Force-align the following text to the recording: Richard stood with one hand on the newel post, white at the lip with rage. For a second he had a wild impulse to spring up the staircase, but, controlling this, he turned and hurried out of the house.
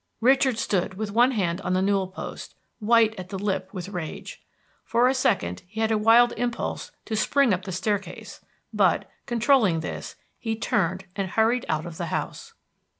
Richard 0.21 0.57
stood 0.57 0.95
with 0.95 1.11
one 1.11 1.29
hand 1.29 1.61
on 1.61 1.73
the 1.73 1.81
newel 1.83 2.07
post, 2.07 2.55
white 2.79 3.13
at 3.19 3.29
the 3.29 3.37
lip 3.37 3.69
with 3.71 3.89
rage. 3.89 4.41
For 4.83 5.07
a 5.07 5.13
second 5.13 5.61
he 5.67 5.79
had 5.79 5.91
a 5.91 5.97
wild 5.99 6.31
impulse 6.37 6.89
to 7.05 7.15
spring 7.15 7.53
up 7.53 7.65
the 7.65 7.71
staircase, 7.71 8.43
but, 8.73 9.07
controlling 9.27 9.81
this, 9.81 10.15
he 10.39 10.55
turned 10.55 11.05
and 11.15 11.29
hurried 11.29 11.67
out 11.69 11.85
of 11.85 11.97
the 11.97 12.07
house. 12.07 12.55